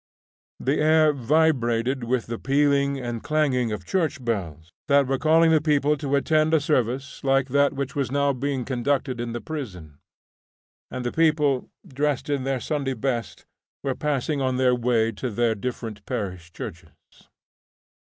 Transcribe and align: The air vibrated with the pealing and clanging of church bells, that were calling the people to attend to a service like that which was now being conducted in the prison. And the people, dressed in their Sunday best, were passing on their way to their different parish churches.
The 0.59 0.79
air 0.79 1.13
vibrated 1.13 2.05
with 2.05 2.25
the 2.25 2.39
pealing 2.39 2.99
and 2.99 3.21
clanging 3.21 3.71
of 3.71 3.85
church 3.85 4.25
bells, 4.25 4.71
that 4.87 5.05
were 5.05 5.19
calling 5.19 5.51
the 5.51 5.61
people 5.61 5.95
to 5.97 6.15
attend 6.15 6.49
to 6.53 6.57
a 6.57 6.59
service 6.59 7.23
like 7.23 7.49
that 7.49 7.73
which 7.73 7.95
was 7.95 8.09
now 8.11 8.33
being 8.33 8.65
conducted 8.65 9.21
in 9.21 9.33
the 9.33 9.41
prison. 9.41 9.99
And 10.89 11.05
the 11.05 11.11
people, 11.11 11.69
dressed 11.87 12.31
in 12.31 12.45
their 12.45 12.59
Sunday 12.59 12.95
best, 12.95 13.45
were 13.83 13.93
passing 13.93 14.41
on 14.41 14.57
their 14.57 14.73
way 14.73 15.11
to 15.11 15.29
their 15.29 15.53
different 15.53 16.03
parish 16.07 16.51
churches. 16.51 16.89